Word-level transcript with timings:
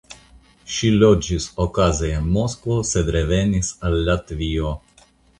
Ŝi 0.75 0.87
loĝis 1.01 1.43
okaze 1.65 2.09
en 2.19 2.25
Moskvo 2.37 2.77
sed 2.91 3.11
revenis 3.17 3.69
al 3.91 3.99
Latvio. 4.09 4.73